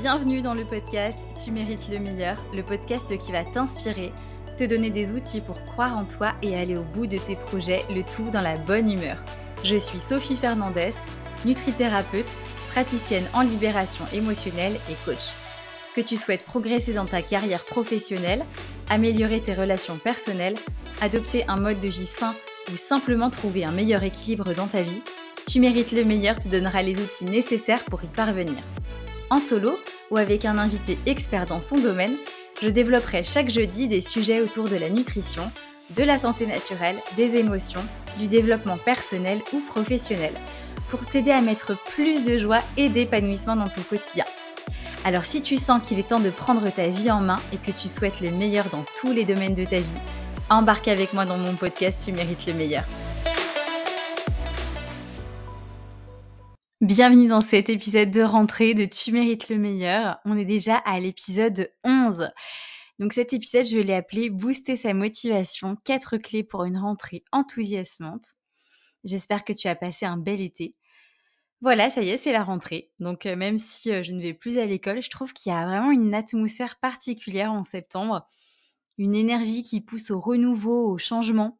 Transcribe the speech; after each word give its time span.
Bienvenue 0.00 0.42
dans 0.42 0.54
le 0.54 0.64
podcast 0.64 1.18
Tu 1.42 1.50
mérites 1.50 1.88
le 1.90 1.98
meilleur, 1.98 2.40
le 2.54 2.62
podcast 2.62 3.18
qui 3.18 3.32
va 3.32 3.42
t'inspirer, 3.42 4.12
te 4.56 4.62
donner 4.62 4.90
des 4.90 5.12
outils 5.12 5.40
pour 5.40 5.60
croire 5.64 5.98
en 5.98 6.04
toi 6.04 6.34
et 6.40 6.56
aller 6.56 6.76
au 6.76 6.84
bout 6.84 7.08
de 7.08 7.18
tes 7.18 7.34
projets, 7.34 7.84
le 7.90 8.04
tout 8.04 8.30
dans 8.30 8.40
la 8.40 8.56
bonne 8.56 8.88
humeur. 8.88 9.16
Je 9.64 9.74
suis 9.74 9.98
Sophie 9.98 10.36
Fernandez, 10.36 10.90
nutrithérapeute, 11.44 12.36
praticienne 12.68 13.26
en 13.34 13.40
libération 13.40 14.04
émotionnelle 14.12 14.78
et 14.88 14.94
coach. 15.04 15.32
Que 15.96 16.00
tu 16.00 16.16
souhaites 16.16 16.44
progresser 16.44 16.92
dans 16.92 17.06
ta 17.06 17.20
carrière 17.20 17.64
professionnelle, 17.64 18.44
améliorer 18.88 19.40
tes 19.40 19.54
relations 19.54 19.96
personnelles, 19.96 20.56
adopter 21.00 21.44
un 21.48 21.56
mode 21.56 21.80
de 21.80 21.88
vie 21.88 22.06
sain 22.06 22.36
ou 22.72 22.76
simplement 22.76 23.30
trouver 23.30 23.64
un 23.64 23.72
meilleur 23.72 24.04
équilibre 24.04 24.54
dans 24.54 24.68
ta 24.68 24.82
vie, 24.82 25.02
Tu 25.48 25.58
mérites 25.60 25.92
le 25.92 26.04
meilleur 26.04 26.38
te 26.38 26.48
donnera 26.48 26.82
les 26.82 27.00
outils 27.00 27.24
nécessaires 27.24 27.82
pour 27.84 28.04
y 28.04 28.06
parvenir. 28.06 28.62
En 29.30 29.40
solo 29.40 29.78
ou 30.10 30.16
avec 30.16 30.44
un 30.44 30.58
invité 30.58 30.98
expert 31.06 31.46
dans 31.46 31.60
son 31.60 31.78
domaine, 31.78 32.14
je 32.62 32.68
développerai 32.68 33.22
chaque 33.24 33.50
jeudi 33.50 33.88
des 33.88 34.00
sujets 34.00 34.40
autour 34.40 34.68
de 34.68 34.76
la 34.76 34.90
nutrition, 34.90 35.50
de 35.96 36.02
la 36.02 36.18
santé 36.18 36.46
naturelle, 36.46 36.96
des 37.16 37.36
émotions, 37.36 37.84
du 38.18 38.26
développement 38.26 38.76
personnel 38.76 39.38
ou 39.52 39.60
professionnel, 39.60 40.32
pour 40.90 41.06
t'aider 41.06 41.30
à 41.30 41.40
mettre 41.40 41.76
plus 41.90 42.24
de 42.24 42.38
joie 42.38 42.62
et 42.76 42.88
d'épanouissement 42.88 43.56
dans 43.56 43.68
ton 43.68 43.82
quotidien. 43.82 44.24
Alors 45.04 45.24
si 45.24 45.40
tu 45.42 45.56
sens 45.56 45.86
qu'il 45.86 45.98
est 45.98 46.08
temps 46.08 46.20
de 46.20 46.30
prendre 46.30 46.68
ta 46.70 46.88
vie 46.88 47.10
en 47.10 47.20
main 47.20 47.40
et 47.52 47.56
que 47.56 47.70
tu 47.70 47.88
souhaites 47.88 48.20
le 48.20 48.30
meilleur 48.30 48.66
dans 48.70 48.84
tous 49.00 49.12
les 49.12 49.24
domaines 49.24 49.54
de 49.54 49.64
ta 49.64 49.78
vie, 49.78 49.94
embarque 50.50 50.88
avec 50.88 51.12
moi 51.12 51.24
dans 51.24 51.38
mon 51.38 51.54
podcast 51.54 52.02
Tu 52.04 52.12
mérites 52.12 52.46
le 52.46 52.54
meilleur. 52.54 52.84
Bienvenue 56.88 57.28
dans 57.28 57.42
cet 57.42 57.68
épisode 57.68 58.10
de 58.10 58.22
rentrée 58.22 58.72
de 58.72 58.86
Tu 58.86 59.12
mérites 59.12 59.50
le 59.50 59.58
meilleur. 59.58 60.16
On 60.24 60.38
est 60.38 60.46
déjà 60.46 60.76
à 60.76 60.98
l'épisode 60.98 61.70
11. 61.84 62.30
Donc 62.98 63.12
cet 63.12 63.34
épisode, 63.34 63.66
je 63.66 63.76
l'ai 63.76 63.92
appelé 63.92 64.30
Booster 64.30 64.74
sa 64.74 64.94
motivation, 64.94 65.76
4 65.84 66.16
clés 66.16 66.44
pour 66.44 66.64
une 66.64 66.78
rentrée 66.78 67.24
enthousiasmante. 67.30 68.36
J'espère 69.04 69.44
que 69.44 69.52
tu 69.52 69.68
as 69.68 69.76
passé 69.76 70.06
un 70.06 70.16
bel 70.16 70.40
été. 70.40 70.74
Voilà, 71.60 71.90
ça 71.90 72.00
y 72.00 72.08
est, 72.08 72.16
c'est 72.16 72.32
la 72.32 72.42
rentrée. 72.42 72.90
Donc 73.00 73.26
euh, 73.26 73.36
même 73.36 73.58
si 73.58 73.92
euh, 73.92 74.02
je 74.02 74.12
ne 74.12 74.22
vais 74.22 74.32
plus 74.32 74.56
à 74.56 74.64
l'école, 74.64 75.02
je 75.02 75.10
trouve 75.10 75.34
qu'il 75.34 75.52
y 75.52 75.54
a 75.54 75.66
vraiment 75.66 75.90
une 75.90 76.14
atmosphère 76.14 76.78
particulière 76.80 77.52
en 77.52 77.64
septembre, 77.64 78.26
une 78.96 79.14
énergie 79.14 79.62
qui 79.62 79.82
pousse 79.82 80.10
au 80.10 80.20
renouveau, 80.20 80.90
au 80.90 80.96
changement. 80.96 81.58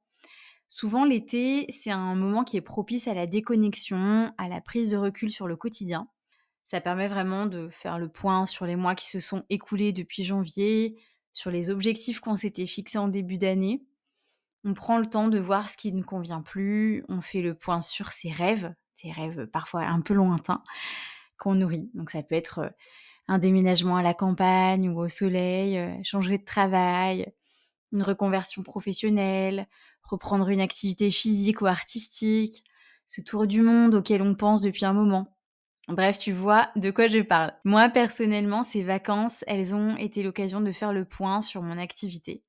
Souvent, 0.69 1.05
l'été, 1.05 1.67
c'est 1.71 1.91
un 1.91 2.15
moment 2.15 2.45
qui 2.45 2.57
est 2.57 2.63
propice 2.63 3.09
à 3.09 3.15
la 3.15 3.27
déconnexion, 3.27 4.33
à 4.39 4.49
la 4.49 4.61
prise 4.61 4.91
de 4.91 4.97
recul 4.97 5.31
sur 5.31 5.49
le 5.49 5.57
quotidien. 5.57 6.09
Ça 6.63 6.83
permet 6.83 7.09
vraiment 7.09 7.47
de 7.47 7.69
faire 7.69 7.99
le 7.99 8.09
point 8.09 8.45
sur 8.45 8.67
les 8.67 8.77
mois 8.77 8.95
qui 8.95 9.07
se 9.07 9.21
sont 9.21 9.45
écoulés 9.49 9.93
depuis 9.93 10.23
janvier, 10.23 11.01
sur 11.33 11.51
les 11.51 11.71
objectifs 11.71 12.21
qu'on 12.21 12.37
s'était 12.37 12.67
fixés 12.67 12.99
en 12.99 13.09
début 13.09 13.39
d'année. 13.39 13.83
On 14.65 14.75
prend 14.75 14.99
le 14.99 15.07
temps 15.07 15.29
de 15.29 15.39
voir 15.39 15.71
ce 15.71 15.79
qui 15.79 15.93
ne 15.95 16.03
convient 16.03 16.43
plus, 16.43 17.05
on 17.09 17.23
fait 17.23 17.41
le 17.41 17.55
point 17.55 17.81
sur 17.81 18.13
ses 18.13 18.31
rêves, 18.31 18.75
des 19.03 19.11
rêves 19.11 19.47
parfois 19.47 19.85
un 19.85 20.01
peu 20.03 20.13
lointains 20.13 20.63
qu'on 21.39 21.55
nourrit. 21.55 21.89
Donc 21.95 22.11
ça 22.11 22.23
peut 22.23 22.35
être 22.35 22.59
euh, 22.59 22.71
un 23.29 23.39
déménagement 23.39 23.97
à 23.97 24.03
la 24.03 24.15
campagne 24.15 24.91
ou 24.91 24.99
au 24.99 25.09
soleil, 25.09 25.79
euh, 25.79 25.95
changer 26.03 26.37
de 26.37 26.45
travail, 26.45 27.33
une 27.93 28.03
reconversion 28.03 28.63
professionnelle, 28.63 29.67
reprendre 30.09 30.49
une 30.49 30.61
activité 30.61 31.11
physique 31.11 31.61
ou 31.61 31.67
artistique, 31.67 32.65
ce 33.07 33.21
tour 33.21 33.47
du 33.47 33.63
monde 33.63 33.95
auquel 33.95 34.23
on 34.23 34.35
pense 34.35 34.61
depuis 34.61 34.85
un 34.85 34.93
moment. 34.93 35.37
Bref, 35.89 36.19
tu 36.19 36.33
vois 36.33 36.69
de 36.77 36.91
quoi 36.91 37.07
je 37.07 37.21
parle. 37.21 37.53
Moi, 37.65 37.89
personnellement, 37.89 38.63
ces 38.63 38.83
vacances, 38.83 39.43
elles 39.47 39.75
ont 39.75 39.97
été 39.97 40.23
l'occasion 40.23 40.61
de 40.61 40.71
faire 40.73 40.93
le 40.93 41.07
point 41.07 41.41
sur 41.41 41.63
mon 41.63 41.79
activité, 41.79 42.43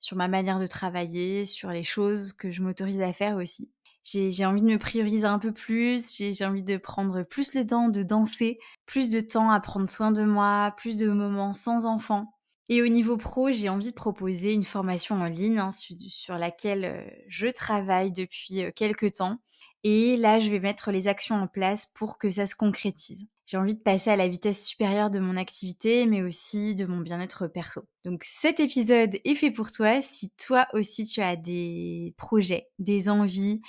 sur 0.00 0.16
ma 0.16 0.26
manière 0.26 0.58
de 0.58 0.66
travailler, 0.66 1.44
sur 1.44 1.70
les 1.70 1.84
choses 1.84 2.32
que 2.32 2.50
je 2.50 2.62
m'autorise 2.62 3.00
à 3.00 3.12
faire 3.12 3.36
aussi. 3.36 3.70
J'ai 4.02 4.44
envie 4.44 4.60
de 4.60 4.66
me 4.66 4.76
prioriser 4.76 5.24
un 5.24 5.38
peu 5.38 5.52
plus, 5.52 6.16
j'ai 6.18 6.44
envie 6.44 6.62
de 6.62 6.76
prendre 6.76 7.22
plus 7.22 7.54
le 7.54 7.66
temps 7.66 7.88
de 7.88 8.02
danser, 8.02 8.58
plus 8.84 9.08
de 9.08 9.20
temps 9.20 9.50
à 9.50 9.60
prendre 9.60 9.88
soin 9.88 10.12
de 10.12 10.24
moi, 10.24 10.74
plus 10.76 10.96
de 10.96 11.08
moments 11.08 11.54
sans 11.54 11.86
enfants. 11.86 12.33
Et 12.68 12.82
au 12.82 12.88
niveau 12.88 13.16
pro, 13.16 13.52
j'ai 13.52 13.68
envie 13.68 13.90
de 13.90 13.94
proposer 13.94 14.54
une 14.54 14.62
formation 14.62 15.16
en 15.16 15.26
ligne 15.26 15.58
hein, 15.58 15.70
sur, 15.70 16.38
laquelle 16.38 16.84
euh, 16.84 17.10
je 17.28 17.46
travaille 17.46 18.10
depuis 18.10 18.62
euh, 18.62 18.70
quelques 18.74 19.12
temps. 19.16 19.38
Et 19.82 20.16
là, 20.16 20.40
je 20.40 20.48
vais 20.48 20.60
mettre 20.60 20.90
les 20.90 21.08
actions 21.08 21.36
en 21.36 21.46
place 21.46 21.92
pour 21.94 22.16
que 22.16 22.30
ça 22.30 22.46
se 22.46 22.54
concrétise. 22.54 23.26
J'ai 23.46 23.58
envie 23.58 23.74
de 23.74 23.82
passer 23.82 24.08
à 24.08 24.16
la 24.16 24.28
vitesse 24.28 24.66
supérieure 24.66 25.10
de 25.10 25.18
mon 25.18 25.36
activité, 25.36 26.06
mais 26.06 26.22
aussi 26.22 26.74
de 26.74 26.86
mon 26.86 27.00
bien-être 27.00 27.46
perso. 27.46 27.82
Donc 28.02 28.24
cet 28.24 28.58
épisode 28.58 29.18
est 29.22 29.34
fait 29.34 29.50
pour 29.50 29.70
toi 29.70 30.00
si 30.00 30.30
toi 30.30 30.66
aussi 30.72 31.04
tu 31.04 31.20
as 31.20 31.36
des 31.36 32.14
projets, 32.16 32.68
des 32.78 33.10
envies, 33.10 33.60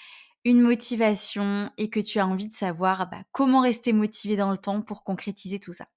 une 0.45 0.61
motivation 0.61 1.69
et 1.77 1.89
que 1.89 1.99
tu 1.99 2.19
as 2.19 2.27
envie 2.27 2.47
de 2.47 2.53
savoir 2.53 3.09
bah, 3.09 3.23
comment 3.33 3.59
rester 3.59 3.91
motivé 3.91 4.37
dans 4.37 4.51
le 4.51 4.57
temps 4.57 4.81
pour 4.81 5.03
concrétiser 5.03 5.59
tout 5.59 5.73
ça. 5.73 5.87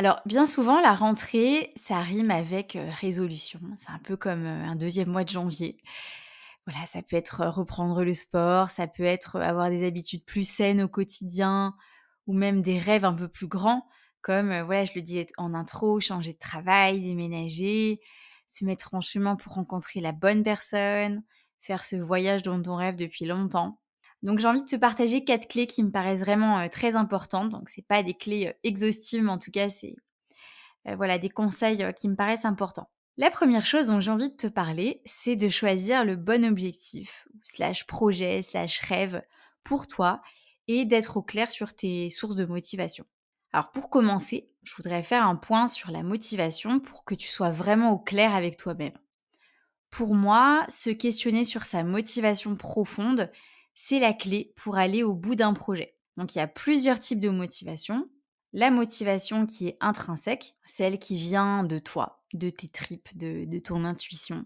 Alors, 0.00 0.22
bien 0.24 0.46
souvent, 0.46 0.80
la 0.80 0.94
rentrée, 0.94 1.74
ça 1.76 2.00
rime 2.00 2.30
avec 2.30 2.78
résolution. 3.02 3.60
C'est 3.76 3.90
un 3.90 3.98
peu 3.98 4.16
comme 4.16 4.46
un 4.46 4.74
deuxième 4.74 5.10
mois 5.10 5.24
de 5.24 5.28
janvier. 5.28 5.76
Voilà, 6.66 6.86
ça 6.86 7.02
peut 7.02 7.16
être 7.16 7.44
reprendre 7.48 8.02
le 8.02 8.14
sport, 8.14 8.70
ça 8.70 8.86
peut 8.86 9.02
être 9.02 9.36
avoir 9.36 9.68
des 9.68 9.84
habitudes 9.84 10.24
plus 10.24 10.48
saines 10.48 10.80
au 10.80 10.88
quotidien, 10.88 11.74
ou 12.26 12.32
même 12.32 12.62
des 12.62 12.78
rêves 12.78 13.04
un 13.04 13.12
peu 13.12 13.28
plus 13.28 13.46
grands, 13.46 13.86
comme, 14.22 14.62
voilà, 14.62 14.86
je 14.86 14.92
le 14.94 15.02
disais 15.02 15.26
en 15.36 15.52
intro, 15.52 16.00
changer 16.00 16.32
de 16.32 16.38
travail, 16.38 17.02
déménager, 17.02 18.00
se 18.46 18.64
mettre 18.64 18.94
en 18.94 19.02
chemin 19.02 19.36
pour 19.36 19.52
rencontrer 19.52 20.00
la 20.00 20.12
bonne 20.12 20.42
personne, 20.42 21.22
faire 21.60 21.84
ce 21.84 21.96
voyage 21.96 22.42
dont 22.42 22.62
on 22.66 22.76
rêve 22.76 22.96
depuis 22.96 23.26
longtemps. 23.26 23.79
Donc 24.22 24.38
j'ai 24.38 24.48
envie 24.48 24.62
de 24.62 24.68
te 24.68 24.76
partager 24.76 25.24
quatre 25.24 25.48
clés 25.48 25.66
qui 25.66 25.82
me 25.82 25.90
paraissent 25.90 26.20
vraiment 26.20 26.58
euh, 26.58 26.68
très 26.68 26.96
importantes. 26.96 27.50
Donc 27.50 27.68
c'est 27.68 27.86
pas 27.86 28.02
des 28.02 28.14
clés 28.14 28.48
euh, 28.48 28.52
exhaustives, 28.62 29.22
mais 29.22 29.30
en 29.30 29.38
tout 29.38 29.50
cas 29.50 29.68
c'est 29.68 29.96
euh, 30.88 30.96
voilà 30.96 31.18
des 31.18 31.30
conseils 31.30 31.92
qui 31.94 32.08
me 32.08 32.16
paraissent 32.16 32.44
importants. 32.44 32.90
La 33.16 33.30
première 33.30 33.66
chose 33.66 33.86
dont 33.86 34.00
j'ai 34.00 34.10
envie 34.10 34.30
de 34.30 34.36
te 34.36 34.46
parler, 34.46 35.02
c'est 35.04 35.36
de 35.36 35.48
choisir 35.48 36.04
le 36.04 36.16
bon 36.16 36.44
objectif, 36.44 37.28
slash 37.42 37.86
projet, 37.86 38.40
slash 38.42 38.80
rêve 38.80 39.22
pour 39.62 39.86
toi 39.86 40.22
et 40.68 40.84
d'être 40.84 41.16
au 41.16 41.22
clair 41.22 41.50
sur 41.50 41.74
tes 41.74 42.08
sources 42.08 42.36
de 42.36 42.46
motivation. 42.46 43.04
Alors 43.52 43.72
pour 43.72 43.90
commencer, 43.90 44.50
je 44.62 44.74
voudrais 44.74 45.02
faire 45.02 45.26
un 45.26 45.36
point 45.36 45.66
sur 45.66 45.90
la 45.90 46.02
motivation 46.02 46.78
pour 46.78 47.04
que 47.04 47.14
tu 47.14 47.28
sois 47.28 47.50
vraiment 47.50 47.92
au 47.92 47.98
clair 47.98 48.34
avec 48.34 48.56
toi-même. 48.56 48.96
Pour 49.90 50.14
moi, 50.14 50.64
se 50.68 50.90
questionner 50.90 51.42
sur 51.42 51.64
sa 51.64 51.82
motivation 51.82 52.54
profonde, 52.54 53.30
c'est 53.82 53.98
la 53.98 54.12
clé 54.12 54.52
pour 54.56 54.76
aller 54.76 55.02
au 55.02 55.14
bout 55.14 55.34
d'un 55.34 55.54
projet. 55.54 55.96
Donc 56.18 56.34
il 56.34 56.38
y 56.38 56.42
a 56.42 56.46
plusieurs 56.46 57.00
types 57.00 57.18
de 57.18 57.30
motivation. 57.30 58.10
La 58.52 58.70
motivation 58.70 59.46
qui 59.46 59.68
est 59.68 59.78
intrinsèque, 59.80 60.56
celle 60.66 60.98
qui 60.98 61.16
vient 61.16 61.64
de 61.64 61.78
toi, 61.78 62.22
de 62.34 62.50
tes 62.50 62.68
tripes, 62.68 63.16
de, 63.16 63.58
ton 63.58 63.84
intuition, 63.84 64.44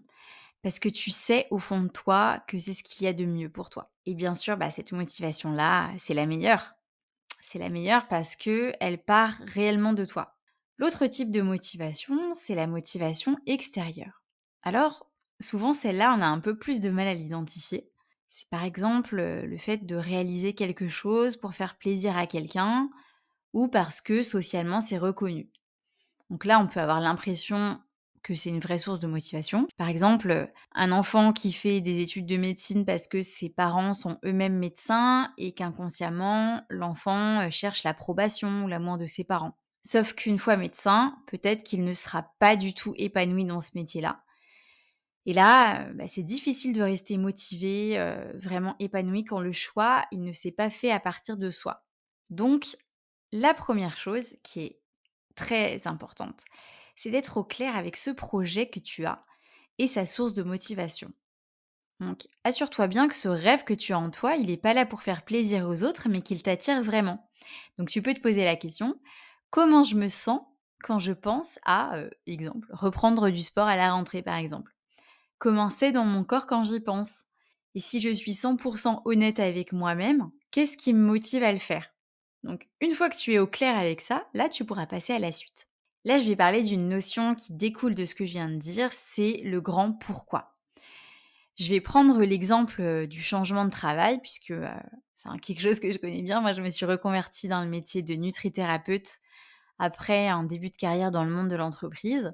parce 0.61 0.79
que 0.79 0.87
tu 0.87 1.11
sais 1.11 1.47
au 1.51 1.59
fond 1.59 1.81
de 1.81 1.89
toi 1.89 2.43
que 2.47 2.57
c'est 2.57 2.71
ce 2.71 2.81
qu'il 2.81 3.03
y 3.03 3.09
a 3.09 3.13
de 3.13 3.25
mieux 3.25 3.49
pour 3.49 3.69
toi. 3.69 3.91
Et 4.05 4.15
bien 4.15 4.35
sûr, 4.35 4.55
bah, 4.55 4.69
cette 4.69 4.93
motivation-là, 4.93 5.91
c'est 5.97 6.13
la 6.13 6.27
meilleure. 6.27 6.75
C'est 7.41 7.59
la 7.59 7.69
meilleure 7.69 8.07
parce 8.07 8.37
que 8.37 8.71
elle 8.79 9.03
part 9.03 9.33
réellement 9.53 9.93
de 9.93 10.05
toi. 10.05 10.37
L'autre 10.77 11.07
type 11.07 11.31
de 11.31 11.41
motivation, 11.41 12.31
c'est 12.33 12.55
la 12.55 12.67
motivation 12.67 13.35
extérieure. 13.47 14.23
Alors, 14.61 15.11
souvent 15.41 15.73
celle-là, 15.73 16.15
on 16.17 16.21
a 16.21 16.27
un 16.27 16.39
peu 16.39 16.57
plus 16.57 16.79
de 16.79 16.89
mal 16.89 17.07
à 17.07 17.13
l'identifier 17.13 17.91
c'est 18.37 18.49
par 18.49 18.65
exemple 18.65 19.15
le 19.15 19.57
fait 19.57 19.85
de 19.85 19.95
réaliser 19.95 20.53
quelque 20.53 20.89
chose 20.89 21.37
pour 21.37 21.53
faire 21.53 21.77
plaisir 21.77 22.17
à 22.17 22.27
quelqu'un 22.27 22.89
ou 23.53 23.69
parce 23.69 24.01
que 24.01 24.23
socialement 24.23 24.81
c'est 24.81 24.97
reconnu. 24.97 25.49
Donc 26.29 26.43
là, 26.43 26.59
on 26.59 26.67
peut 26.67 26.81
avoir 26.81 26.99
l'impression 26.99 27.79
que 28.23 28.35
c'est 28.35 28.49
une 28.49 28.59
vraie 28.59 28.77
source 28.77 28.99
de 28.99 29.07
motivation. 29.07 29.69
Par 29.77 29.87
exemple, 29.87 30.51
un 30.73 30.91
enfant 30.91 31.31
qui 31.31 31.53
fait 31.53 31.79
des 31.79 32.01
études 32.01 32.25
de 32.25 32.35
médecine 32.35 32.83
parce 32.83 33.07
que 33.07 33.21
ses 33.21 33.49
parents 33.49 33.93
sont 33.93 34.19
eux-mêmes 34.25 34.57
médecins 34.57 35.31
et 35.37 35.53
qu'inconsciemment, 35.53 36.61
l'enfant 36.69 37.49
cherche 37.51 37.83
l'approbation 37.83 38.65
ou 38.65 38.67
l'amour 38.67 38.97
de 38.97 39.05
ses 39.05 39.23
parents. 39.23 39.57
Sauf 39.81 40.13
qu'une 40.13 40.39
fois 40.39 40.57
médecin, 40.57 41.15
peut-être 41.27 41.63
qu'il 41.63 41.85
ne 41.85 41.93
sera 41.93 42.33
pas 42.39 42.57
du 42.57 42.73
tout 42.73 42.93
épanoui 42.97 43.45
dans 43.45 43.61
ce 43.61 43.77
métier-là 43.77 44.24
et 45.25 45.33
là, 45.33 45.91
bah, 45.93 46.07
c'est 46.07 46.23
difficile 46.23 46.73
de 46.73 46.81
rester 46.81 47.17
motivé, 47.17 47.97
vraiment 48.35 48.75
épanoui 48.79 49.23
quand 49.23 49.39
le 49.39 49.51
choix, 49.51 50.05
il 50.11 50.23
ne 50.23 50.33
s'est 50.33 50.51
pas 50.51 50.69
fait 50.69 50.91
à 50.91 50.99
partir 50.99 51.37
de 51.37 51.49
soi. 51.49 51.85
Donc, 52.29 52.77
la 53.31 53.53
première 53.53 53.97
chose 53.97 54.35
qui 54.43 54.61
est 54.61 54.79
très 55.35 55.87
importante, 55.87 56.45
c'est 56.95 57.11
d'être 57.11 57.37
au 57.37 57.43
clair 57.43 57.75
avec 57.75 57.97
ce 57.97 58.11
projet 58.11 58.69
que 58.69 58.79
tu 58.79 59.05
as 59.05 59.25
et 59.77 59.87
sa 59.87 60.05
source 60.05 60.33
de 60.33 60.43
motivation. 60.43 61.11
Donc, 61.99 62.27
assure-toi 62.43 62.87
bien 62.87 63.07
que 63.07 63.15
ce 63.15 63.27
rêve 63.29 63.63
que 63.63 63.73
tu 63.73 63.93
as 63.93 63.99
en 63.99 64.11
toi, 64.11 64.35
il 64.35 64.47
n'est 64.47 64.57
pas 64.57 64.73
là 64.73 64.85
pour 64.85 65.01
faire 65.01 65.23
plaisir 65.23 65.67
aux 65.67 65.83
autres, 65.83 66.09
mais 66.09 66.21
qu'il 66.21 66.43
t'attire 66.43 66.83
vraiment. 66.83 67.29
Donc, 67.77 67.89
tu 67.89 68.01
peux 68.01 68.13
te 68.13 68.21
poser 68.21 68.43
la 68.43 68.55
question, 68.55 68.99
comment 69.49 69.83
je 69.83 69.95
me 69.95 70.09
sens 70.09 70.41
quand 70.83 70.99
je 70.99 71.13
pense 71.13 71.57
à, 71.65 71.95
euh, 71.95 72.09
exemple, 72.27 72.67
reprendre 72.71 73.29
du 73.29 73.41
sport 73.41 73.67
à 73.67 73.77
la 73.77 73.93
rentrée, 73.93 74.21
par 74.21 74.35
exemple? 74.35 74.74
Comment 75.37 75.69
c'est 75.69 75.91
dans 75.91 76.05
mon 76.05 76.23
corps 76.23 76.47
quand 76.47 76.63
j'y 76.63 76.79
pense 76.79 77.25
Et 77.75 77.79
si 77.79 77.99
je 77.99 78.09
suis 78.09 78.31
100% 78.31 79.01
honnête 79.05 79.39
avec 79.39 79.73
moi-même, 79.73 80.31
qu'est-ce 80.51 80.77
qui 80.77 80.93
me 80.93 81.05
motive 81.05 81.43
à 81.43 81.51
le 81.51 81.57
faire? 81.57 81.91
Donc, 82.43 82.69
une 82.79 82.93
fois 82.93 83.09
que 83.09 83.17
tu 83.17 83.33
es 83.33 83.39
au 83.39 83.47
clair 83.47 83.77
avec 83.77 84.01
ça, 84.01 84.27
là, 84.33 84.49
tu 84.49 84.65
pourras 84.65 84.85
passer 84.85 85.13
à 85.13 85.19
la 85.19 85.31
suite. 85.31 85.67
Là, 86.03 86.19
je 86.19 86.29
vais 86.29 86.35
parler 86.35 86.61
d'une 86.61 86.87
notion 86.87 87.33
qui 87.33 87.53
découle 87.53 87.95
de 87.95 88.05
ce 88.05 88.13
que 88.13 88.25
je 88.25 88.33
viens 88.33 88.49
de 88.49 88.57
dire, 88.57 88.93
c'est 88.93 89.41
le 89.43 89.59
grand 89.59 89.91
pourquoi. 89.91 90.55
Je 91.57 91.69
vais 91.69 91.81
prendre 91.81 92.21
l'exemple 92.23 93.07
du 93.07 93.21
changement 93.21 93.65
de 93.65 93.71
travail, 93.71 94.19
puisque 94.21 94.53
c'est 95.15 95.29
quelque 95.41 95.61
chose 95.61 95.79
que 95.79 95.91
je 95.91 95.97
connais 95.97 96.21
bien. 96.21 96.41
Moi, 96.41 96.51
je 96.51 96.61
me 96.61 96.69
suis 96.69 96.85
reconvertie 96.85 97.47
dans 97.47 97.63
le 97.63 97.69
métier 97.69 98.03
de 98.03 98.13
nutrithérapeute 98.13 99.07
après 99.79 100.27
un 100.27 100.43
début 100.43 100.69
de 100.69 100.77
carrière 100.77 101.11
dans 101.11 101.23
le 101.23 101.31
monde 101.31 101.47
de 101.47 101.55
l'entreprise. 101.55 102.33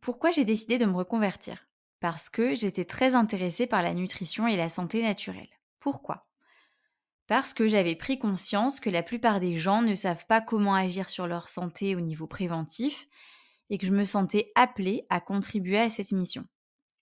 Pourquoi 0.00 0.30
j'ai 0.30 0.44
décidé 0.44 0.76
de 0.76 0.84
me 0.84 0.94
reconvertir? 0.94 1.67
Parce 2.00 2.30
que 2.30 2.54
j'étais 2.54 2.84
très 2.84 3.14
intéressée 3.14 3.66
par 3.66 3.82
la 3.82 3.94
nutrition 3.94 4.46
et 4.46 4.56
la 4.56 4.68
santé 4.68 5.02
naturelle. 5.02 5.48
Pourquoi? 5.80 6.28
Parce 7.26 7.52
que 7.52 7.68
j'avais 7.68 7.96
pris 7.96 8.18
conscience 8.18 8.80
que 8.80 8.88
la 8.88 9.02
plupart 9.02 9.40
des 9.40 9.58
gens 9.58 9.82
ne 9.82 9.94
savent 9.94 10.26
pas 10.26 10.40
comment 10.40 10.74
agir 10.74 11.08
sur 11.08 11.26
leur 11.26 11.48
santé 11.48 11.94
au 11.94 12.00
niveau 12.00 12.26
préventif 12.26 13.06
et 13.70 13.78
que 13.78 13.86
je 13.86 13.92
me 13.92 14.04
sentais 14.04 14.50
appelée 14.54 15.06
à 15.10 15.20
contribuer 15.20 15.78
à 15.78 15.88
cette 15.88 16.12
mission. 16.12 16.44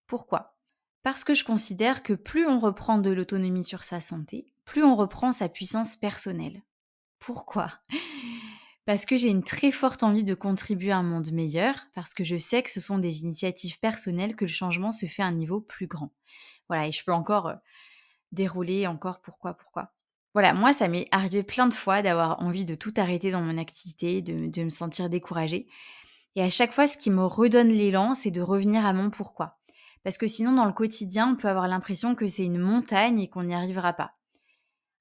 Pourquoi? 0.06 0.56
Parce 1.02 1.22
que 1.22 1.34
je 1.34 1.44
considère 1.44 2.02
que 2.02 2.12
plus 2.12 2.46
on 2.46 2.58
reprend 2.58 2.98
de 2.98 3.10
l'autonomie 3.10 3.62
sur 3.62 3.84
sa 3.84 4.00
santé, 4.00 4.52
plus 4.64 4.82
on 4.82 4.96
reprend 4.96 5.31
sa 5.31 5.48
puissance 5.48 5.94
personnelle. 5.94 6.62
Pourquoi? 7.20 7.72
Parce 8.86 9.04
que 9.04 9.16
j'ai 9.16 9.28
une 9.28 9.42
très 9.42 9.72
forte 9.72 10.04
envie 10.04 10.22
de 10.22 10.34
contribuer 10.34 10.92
à 10.92 10.98
un 10.98 11.02
monde 11.02 11.32
meilleur, 11.32 11.74
parce 11.92 12.14
que 12.14 12.22
je 12.22 12.36
sais 12.36 12.62
que 12.62 12.70
ce 12.70 12.80
sont 12.80 12.98
des 12.98 13.22
initiatives 13.22 13.80
personnelles 13.80 14.36
que 14.36 14.44
le 14.44 14.50
changement 14.50 14.92
se 14.92 15.06
fait 15.06 15.22
à 15.22 15.26
un 15.26 15.32
niveau 15.32 15.60
plus 15.60 15.88
grand. 15.88 16.12
Voilà, 16.68 16.86
et 16.86 16.92
je 16.92 17.04
peux 17.04 17.12
encore 17.12 17.48
euh, 17.48 17.54
dérouler 18.30 18.86
encore 18.86 19.20
pourquoi, 19.20 19.54
pourquoi. 19.54 19.92
Voilà, 20.34 20.54
moi, 20.54 20.72
ça 20.72 20.86
m'est 20.86 21.08
arrivé 21.10 21.42
plein 21.42 21.66
de 21.66 21.74
fois 21.74 22.02
d'avoir 22.02 22.40
envie 22.40 22.64
de 22.64 22.76
tout 22.76 22.94
arrêter 22.96 23.32
dans 23.32 23.40
mon 23.40 23.58
activité, 23.58 24.22
de, 24.22 24.46
de 24.48 24.62
me 24.62 24.70
sentir 24.70 25.10
découragée. 25.10 25.66
Et 26.36 26.42
à 26.42 26.50
chaque 26.50 26.72
fois, 26.72 26.86
ce 26.86 26.98
qui 26.98 27.10
me 27.10 27.24
redonne 27.24 27.70
l'élan, 27.70 28.14
c'est 28.14 28.30
de 28.30 28.42
revenir 28.42 28.86
à 28.86 28.92
mon 28.92 29.10
pourquoi. 29.10 29.58
Parce 30.04 30.18
que 30.18 30.28
sinon, 30.28 30.52
dans 30.52 30.66
le 30.66 30.72
quotidien, 30.72 31.32
on 31.32 31.36
peut 31.36 31.48
avoir 31.48 31.66
l'impression 31.66 32.14
que 32.14 32.28
c'est 32.28 32.44
une 32.44 32.58
montagne 32.58 33.18
et 33.18 33.28
qu'on 33.28 33.44
n'y 33.44 33.54
arrivera 33.54 33.94
pas. 33.94 34.12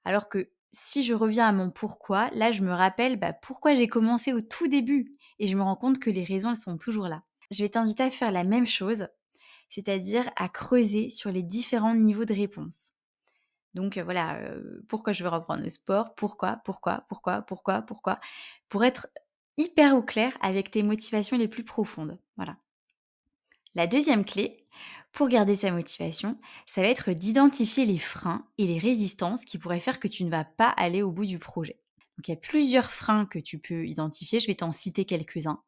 Alors 0.05 0.29
que 0.29 0.49
si 0.75 1.03
je 1.03 1.13
reviens 1.13 1.47
à 1.47 1.51
mon 1.51 1.71
pourquoi, 1.71 2.29
là, 2.31 2.51
je 2.51 2.61
me 2.61 2.71
rappelle 2.71 3.17
bah, 3.17 3.33
pourquoi 3.33 3.73
j'ai 3.73 3.87
commencé 3.87 4.33
au 4.33 4.41
tout 4.41 4.67
début. 4.67 5.11
Et 5.39 5.47
je 5.47 5.57
me 5.57 5.63
rends 5.63 5.75
compte 5.75 5.99
que 5.99 6.09
les 6.09 6.23
raisons, 6.23 6.51
elles 6.51 6.55
sont 6.55 6.77
toujours 6.77 7.07
là. 7.07 7.23
Je 7.51 7.63
vais 7.63 7.69
t'inviter 7.69 8.03
à 8.03 8.11
faire 8.11 8.31
la 8.31 8.43
même 8.43 8.65
chose, 8.65 9.07
c'est-à-dire 9.69 10.29
à 10.35 10.49
creuser 10.49 11.09
sur 11.09 11.31
les 11.31 11.43
différents 11.43 11.95
niveaux 11.95 12.25
de 12.25 12.33
réponse. 12.33 12.93
Donc 13.73 13.97
voilà, 13.97 14.37
euh, 14.37 14.81
pourquoi 14.87 15.11
je 15.13 15.23
veux 15.23 15.29
reprendre 15.29 15.61
le 15.61 15.69
sport, 15.69 16.15
pourquoi, 16.15 16.61
pourquoi, 16.63 17.05
pourquoi, 17.09 17.41
pourquoi, 17.41 17.81
pourquoi, 17.81 18.19
pour 18.69 18.85
être 18.85 19.07
hyper 19.57 19.95
au 19.95 20.01
clair 20.01 20.37
avec 20.41 20.71
tes 20.71 20.83
motivations 20.83 21.37
les 21.37 21.47
plus 21.47 21.63
profondes. 21.63 22.17
Voilà. 22.37 22.57
La 23.73 23.87
deuxième 23.87 24.23
clé, 24.23 24.64
pour 25.15 25.29
garder 25.29 25.55
sa 25.55 25.71
motivation, 25.71 26.37
ça 26.65 26.81
va 26.81 26.89
être 26.89 27.11
d'identifier 27.11 27.85
les 27.85 27.97
freins 27.97 28.45
et 28.57 28.67
les 28.67 28.77
résistances 28.77 29.45
qui 29.45 29.57
pourraient 29.57 29.79
faire 29.79 30.01
que 30.01 30.09
tu 30.09 30.25
ne 30.25 30.29
vas 30.29 30.43
pas 30.43 30.67
aller 30.67 31.01
au 31.01 31.11
bout 31.11 31.25
du 31.25 31.39
projet. 31.39 31.79
Donc 32.17 32.27
il 32.27 32.31
y 32.31 32.33
a 32.33 32.37
plusieurs 32.37 32.91
freins 32.91 33.25
que 33.25 33.39
tu 33.39 33.57
peux 33.57 33.87
identifier, 33.87 34.41
je 34.41 34.47
vais 34.47 34.55
t'en 34.55 34.73
citer 34.73 35.05
quelques-uns. 35.05 35.63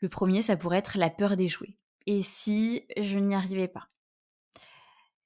Le 0.00 0.10
premier, 0.10 0.42
ça 0.42 0.54
pourrait 0.54 0.78
être 0.78 0.98
la 0.98 1.08
peur 1.08 1.38
d'échouer. 1.38 1.78
Et 2.04 2.20
si 2.20 2.84
je 2.98 3.18
n'y 3.18 3.34
arrivais 3.34 3.68
pas? 3.68 3.88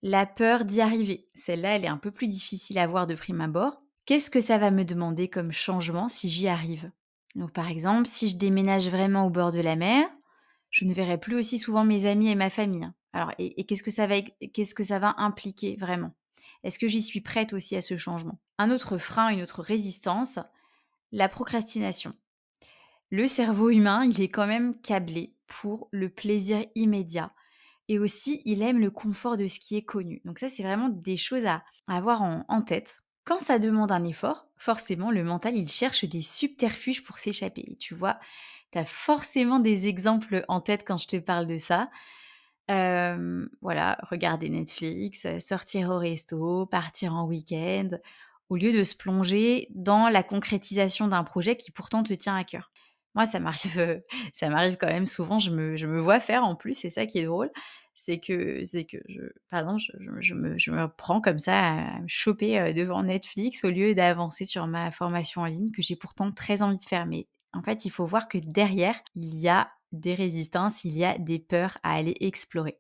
La 0.02 0.24
peur 0.24 0.64
d'y 0.64 0.80
arriver. 0.80 1.28
Celle-là, 1.34 1.74
elle 1.74 1.84
est 1.84 1.88
un 1.88 1.98
peu 1.98 2.12
plus 2.12 2.28
difficile 2.28 2.78
à 2.78 2.86
voir 2.86 3.08
de 3.08 3.16
prime 3.16 3.40
abord. 3.40 3.82
Qu'est-ce 4.06 4.30
que 4.30 4.40
ça 4.40 4.56
va 4.56 4.70
me 4.70 4.84
demander 4.84 5.28
comme 5.28 5.50
changement 5.50 6.08
si 6.08 6.28
j'y 6.28 6.46
arrive? 6.46 6.92
Donc 7.34 7.52
par 7.52 7.68
exemple, 7.68 8.06
si 8.06 8.28
je 8.28 8.36
déménage 8.36 8.88
vraiment 8.88 9.26
au 9.26 9.30
bord 9.30 9.50
de 9.50 9.60
la 9.60 9.74
mer, 9.74 10.08
je 10.70 10.84
ne 10.84 10.94
verrai 10.94 11.18
plus 11.18 11.36
aussi 11.36 11.58
souvent 11.58 11.84
mes 11.84 12.06
amis 12.06 12.28
et 12.28 12.36
ma 12.36 12.50
famille. 12.50 12.88
Alors, 13.12 13.32
et, 13.38 13.64
qu'est-ce 13.64 13.82
que 13.82 13.90
ça 13.90 14.06
va, 14.06 14.20
qu'est-ce 14.20 14.74
que 14.74 14.82
ça 14.82 14.98
va 14.98 15.14
impliquer 15.18 15.76
vraiment? 15.76 16.14
Est-ce 16.62 16.78
que 16.78 16.88
j'y 16.88 17.02
suis 17.02 17.20
prête 17.20 17.52
aussi 17.52 17.76
à 17.76 17.80
ce 17.80 17.96
changement? 17.96 18.38
Un 18.58 18.70
autre 18.70 18.98
frein, 18.98 19.28
une 19.28 19.42
autre 19.42 19.62
résistance, 19.62 20.38
la 21.12 21.28
procrastination. 21.28 22.14
Le 23.10 23.26
cerveau 23.26 23.70
humain, 23.70 24.04
il 24.04 24.20
est 24.20 24.28
quand 24.28 24.46
même 24.46 24.74
câblé 24.80 25.34
pour 25.46 25.88
le 25.90 26.08
plaisir 26.08 26.64
immédiat. 26.76 27.32
Et 27.88 27.98
aussi, 27.98 28.40
il 28.44 28.62
aime 28.62 28.78
le 28.78 28.90
confort 28.90 29.36
de 29.36 29.48
ce 29.48 29.58
qui 29.58 29.76
est 29.76 29.82
connu. 29.82 30.22
Donc 30.24 30.38
ça, 30.38 30.48
c'est 30.48 30.62
vraiment 30.62 30.88
des 30.88 31.16
choses 31.16 31.46
à, 31.46 31.64
avoir 31.88 32.22
en, 32.22 32.44
en 32.48 32.62
tête. 32.62 33.02
Quand 33.24 33.40
ça 33.40 33.58
demande 33.58 33.90
un 33.90 34.04
effort, 34.04 34.46
forcément, 34.56 35.10
le 35.10 35.24
mental, 35.24 35.56
il 35.56 35.68
cherche 35.68 36.04
des 36.04 36.22
subterfuges 36.22 37.02
pour 37.02 37.18
s'échapper. 37.18 37.76
Tu 37.80 37.94
vois, 37.94 38.20
tu 38.70 38.78
as 38.78 38.84
forcément 38.84 39.58
des 39.58 39.88
exemples 39.88 40.44
en 40.46 40.60
tête 40.60 40.84
quand 40.86 40.98
je 40.98 41.08
te 41.08 41.16
parle 41.16 41.46
de 41.46 41.58
ça. 41.58 41.84
Voilà, 43.60 43.98
regarder 44.02 44.48
Netflix, 44.48 45.26
sortir 45.38 45.90
au 45.90 45.98
resto, 45.98 46.66
partir 46.66 47.14
en 47.14 47.26
week-end, 47.26 47.88
au 48.48 48.56
lieu 48.56 48.72
de 48.72 48.84
se 48.84 48.94
plonger 48.94 49.68
dans 49.70 50.08
la 50.08 50.22
concrétisation 50.22 51.08
d'un 51.08 51.24
projet 51.24 51.56
qui 51.56 51.70
pourtant 51.70 52.02
te 52.02 52.12
tient 52.12 52.36
à 52.36 52.44
cœur. 52.44 52.70
Moi, 53.14 53.24
ça 53.24 53.40
m'arrive, 53.40 54.02
ça 54.32 54.48
m'arrive 54.48 54.76
quand 54.76 54.88
même 54.88 55.06
souvent. 55.06 55.38
Je 55.38 55.50
me, 55.50 55.76
je 55.76 55.86
me 55.86 56.00
vois 56.00 56.20
faire 56.20 56.44
en 56.44 56.54
plus. 56.54 56.74
C'est 56.74 56.90
ça 56.90 57.06
qui 57.06 57.18
est 57.18 57.24
drôle, 57.24 57.50
c'est 57.94 58.20
que, 58.20 58.62
c'est 58.64 58.84
que 58.84 58.98
je, 59.08 59.22
je, 60.20 60.34
me, 60.34 60.58
je 60.58 60.70
me 60.70 60.88
prends 60.88 61.20
comme 61.20 61.38
ça 61.38 61.58
à 61.58 62.00
me 62.00 62.08
choper 62.08 62.72
devant 62.72 63.02
Netflix 63.02 63.64
au 63.64 63.70
lieu 63.70 63.94
d'avancer 63.94 64.44
sur 64.44 64.66
ma 64.66 64.90
formation 64.90 65.42
en 65.42 65.46
ligne 65.46 65.70
que 65.70 65.82
j'ai 65.82 65.96
pourtant 65.96 66.32
très 66.32 66.62
envie 66.62 66.78
de 66.78 66.84
faire. 66.84 67.06
Mais 67.06 67.26
en 67.52 67.62
fait, 67.62 67.84
il 67.84 67.90
faut 67.90 68.06
voir 68.06 68.28
que 68.28 68.38
derrière, 68.38 69.00
il 69.16 69.36
y 69.36 69.48
a 69.48 69.70
des 69.92 70.14
résistances, 70.14 70.84
il 70.84 70.96
y 70.96 71.04
a 71.04 71.18
des 71.18 71.38
peurs 71.38 71.78
à 71.82 71.94
aller 71.94 72.16
explorer. 72.20 72.78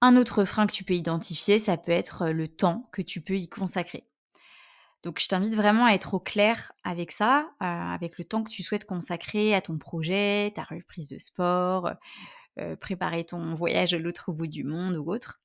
Un 0.00 0.16
autre 0.16 0.44
frein 0.44 0.66
que 0.66 0.72
tu 0.72 0.84
peux 0.84 0.94
identifier, 0.94 1.58
ça 1.58 1.76
peut 1.76 1.92
être 1.92 2.28
le 2.28 2.48
temps 2.48 2.88
que 2.92 3.02
tu 3.02 3.20
peux 3.20 3.36
y 3.36 3.48
consacrer. 3.48 4.06
Donc 5.02 5.18
je 5.20 5.26
t'invite 5.26 5.54
vraiment 5.54 5.86
à 5.86 5.92
être 5.92 6.14
au 6.14 6.20
clair 6.20 6.72
avec 6.84 7.10
ça, 7.10 7.50
euh, 7.62 7.64
avec 7.64 8.18
le 8.18 8.24
temps 8.24 8.44
que 8.44 8.50
tu 8.50 8.62
souhaites 8.62 8.84
consacrer 8.84 9.54
à 9.54 9.60
ton 9.60 9.78
projet, 9.78 10.52
ta 10.54 10.62
reprise 10.62 11.08
de 11.08 11.18
sport, 11.18 11.92
euh, 12.60 12.76
préparer 12.76 13.24
ton 13.24 13.54
voyage 13.54 13.94
à 13.94 13.98
l'autre 13.98 14.32
bout 14.32 14.46
du 14.46 14.62
monde 14.62 14.96
ou 14.96 15.10
autre. 15.10 15.40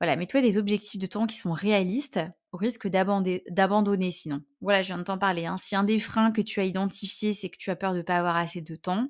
Voilà, 0.00 0.16
mets-toi 0.16 0.40
des 0.40 0.56
objectifs 0.56 1.00
de 1.00 1.06
temps 1.06 1.26
qui 1.26 1.36
sont 1.36 1.52
réalistes 1.52 2.20
au 2.52 2.56
risque 2.56 2.86
d'abandonner 2.86 4.10
sinon. 4.10 4.42
Voilà, 4.60 4.80
je 4.80 4.86
viens 4.88 4.98
de 4.98 5.02
t'en 5.02 5.18
parler. 5.18 5.46
Hein. 5.46 5.56
Si 5.56 5.74
un 5.74 5.82
des 5.82 5.98
freins 5.98 6.30
que 6.30 6.40
tu 6.40 6.60
as 6.60 6.64
identifié, 6.64 7.32
c'est 7.32 7.50
que 7.50 7.56
tu 7.58 7.70
as 7.70 7.76
peur 7.76 7.92
de 7.92 7.98
ne 7.98 8.02
pas 8.02 8.16
avoir 8.16 8.36
assez 8.36 8.60
de 8.60 8.76
temps, 8.76 9.08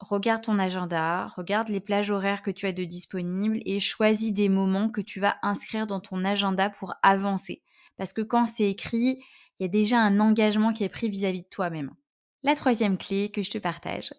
regarde 0.00 0.42
ton 0.42 0.58
agenda, 0.58 1.26
regarde 1.36 1.68
les 1.68 1.80
plages 1.80 2.10
horaires 2.10 2.42
que 2.42 2.50
tu 2.50 2.66
as 2.66 2.72
de 2.72 2.84
disponibles 2.84 3.60
et 3.64 3.80
choisis 3.80 4.32
des 4.32 4.48
moments 4.48 4.88
que 4.88 5.00
tu 5.00 5.20
vas 5.20 5.36
inscrire 5.42 5.86
dans 5.86 6.00
ton 6.00 6.24
agenda 6.24 6.70
pour 6.70 6.94
avancer. 7.02 7.62
Parce 7.96 8.12
que 8.12 8.22
quand 8.22 8.46
c'est 8.46 8.70
écrit, 8.70 9.20
il 9.58 9.62
y 9.62 9.64
a 9.64 9.68
déjà 9.68 10.00
un 10.00 10.20
engagement 10.20 10.72
qui 10.72 10.84
est 10.84 10.88
pris 10.88 11.08
vis-à-vis 11.08 11.42
de 11.42 11.48
toi-même. 11.48 11.92
La 12.42 12.54
troisième 12.54 12.98
clé 12.98 13.30
que 13.30 13.42
je 13.42 13.50
te 13.50 13.58
partage, 13.58 14.12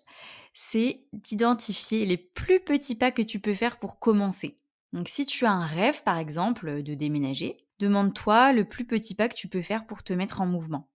c'est 0.53 1.03
d'identifier 1.13 2.05
les 2.05 2.17
plus 2.17 2.60
petits 2.60 2.96
pas 2.96 3.12
que 3.12 3.22
tu 3.22 3.39
peux 3.39 3.53
faire 3.53 3.77
pour 3.77 4.00
commencer. 4.00 4.58
Donc 4.94 5.10
si 5.10 5.25
tu 5.25 5.46
as 5.46 5.51
un 5.51 5.65
rêve, 5.65 6.03
par 6.03 6.17
exemple, 6.17 6.82
de 6.82 6.94
déménager, 6.94 7.58
demande-toi 7.79 8.53
le 8.53 8.65
plus 8.65 8.86
petit 8.86 9.13
pas 9.13 9.27
que 9.27 9.36
tu 9.36 9.50
peux 9.50 9.62
faire 9.62 9.86
pour 9.86 10.03
te 10.03 10.13
mettre 10.13 10.41
en 10.41 10.46
mouvement. 10.46 10.88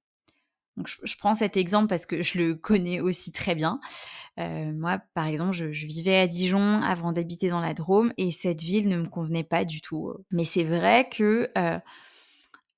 Je, 0.87 1.16
prends 1.16 1.34
cet 1.34 1.56
exemple 1.56 1.88
parce 1.88 2.06
que 2.06 2.22
je 2.22 2.38
le 2.38 2.54
connais 2.54 3.00
aussi 3.00 3.32
très 3.32 3.54
bien. 3.54 3.80
Euh, 4.38 4.72
moi, 4.72 5.00
par 5.14 5.26
exemple, 5.26 5.52
je, 5.52 5.66
vivais 5.66 6.18
à 6.18 6.26
Dijon 6.26 6.82
avant 6.82 7.12
d'habiter 7.12 7.49
dans 7.49 7.60
la 7.60 7.75
Drôme 7.75 8.12
et 8.16 8.30
cette 8.30 8.62
ville 8.62 8.88
ne 8.88 8.96
me 8.96 9.06
convenait 9.06 9.44
pas 9.44 9.64
du 9.64 9.80
tout. 9.80 10.12
Mais 10.30 10.44
c'est 10.44 10.64
vrai 10.64 11.08
que 11.10 11.50
euh, 11.58 11.78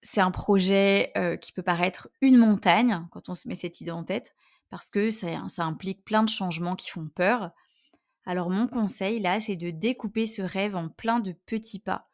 c'est 0.03 0.21
un 0.21 0.31
projet 0.31 1.13
euh, 1.17 1.37
qui 1.37 1.53
peut 1.53 1.63
paraître 1.63 2.09
une 2.21 2.37
montagne 2.37 3.07
quand 3.11 3.29
on 3.29 3.35
se 3.35 3.49
met 3.49 3.55
cette 3.55 3.81
idée 3.81 3.91
en 3.91 4.05
tête 4.05 4.35
parce 4.71 4.91
que 4.91 5.11
ça, 5.11 5.29
implique 5.59 6.03
plein 6.05 6.23
de 6.23 6.31
changements 6.31 6.77
qui 6.77 6.91
font 6.91 7.09
peur. 7.15 7.51
Alors 8.25 8.51
mon 8.51 8.67
conseil 8.67 9.21
là, 9.21 9.39
c'est 9.39 9.57
de 9.57 9.71
découper 9.71 10.27
ce 10.27 10.43
rêve 10.43 10.77
en 10.77 10.89
plein 10.89 11.21
de 11.21 11.33
petits 11.33 11.79
pas 11.79 12.09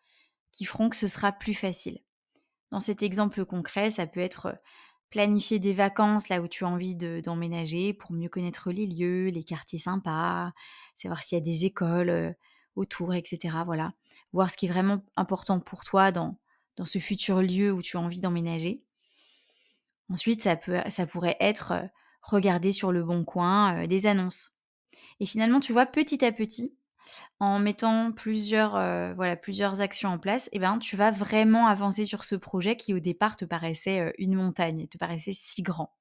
qui 0.52 0.64
feront 0.64 0.88
que 0.88 0.97
ce 0.97 1.07
sera 1.07 1.30
plus 1.30 1.54
facile. 1.54 2.00
Dans 2.71 2.80
cet 2.80 3.02
exemple 3.02 3.45
concret, 3.45 3.90
ça 3.90 4.07
peut 4.07 4.21
être 4.21 4.59
planifier 5.11 5.59
des 5.59 5.73
vacances 5.73 6.29
là 6.29 6.41
où 6.41 6.49
tu 6.49 6.65
as 6.65 6.69
envie 6.69 6.95
d'emménager 6.95 7.93
pour 7.95 8.12
mieux 8.12 8.29
connaître 8.29 8.71
les 8.71 8.87
lieux, 8.87 9.29
les 9.29 9.45
quartiers 9.45 9.79
sympas, 9.79 10.53
savoir 10.95 11.23
s'il 11.23 11.38
y 11.38 11.41
a 11.41 11.45
des 11.45 11.65
écoles 11.65 12.11
euh, 12.11 12.33
autour, 12.77 13.15
etc. 13.15 13.57
Voilà, 13.65 13.93
voir 14.33 14.50
ce 14.50 14.57
qui 14.57 14.67
est 14.67 14.71
vraiment 14.71 15.05
important 15.17 15.61
pour 15.61 15.85
toi 15.85 16.12
dans, 16.12 16.38
dans 16.77 16.85
ce 16.85 16.99
futur 16.99 17.43
lieu 17.43 17.73
où 17.73 17.83
tu 17.83 17.97
as 17.97 18.00
envie 18.00 18.21
d'emménager. 18.21 18.83
Ensuite, 20.11 20.43
ça, 20.43 20.57
peut, 20.57 20.81
ça 20.88 21.07
pourrait 21.07 21.37
être 21.41 21.73
euh, 21.73 21.87
regarder 22.23 22.73
sur 22.73 22.93
le 22.93 23.03
bon 23.03 23.25
coin 23.25 23.83
euh, 23.83 23.87
des 23.87 24.07
annonces. 24.07 24.59
Et 25.21 25.27
finalement, 25.27 25.61
tu 25.61 25.73
vois, 25.73 25.87
petit 25.87 26.25
à 26.25 26.33
petit, 26.33 26.75
en 27.41 27.59
mettant 27.59 28.12
plusieurs, 28.12 28.77
euh, 28.77 29.12
voilà, 29.15 29.37
plusieurs 29.37 29.81
actions 29.81 30.11
en 30.11 30.19
place, 30.19 30.49
eh 30.53 30.59
ben, 30.59 30.79
tu 30.79 30.97
vas 30.97 31.11
vraiment 31.11 31.67
avancer 31.67 32.05
sur 32.05 32.25
ce 32.25 32.35
projet 32.35 32.77
qui 32.77 32.95
au 32.95 32.99
départ 32.99 33.37
te 33.37 33.45
paraissait 33.45 34.15
une 34.19 34.35
montagne, 34.35 34.87
te 34.88 34.99
paraissait 34.99 35.33
si 35.33 35.62
grand. 35.62 35.95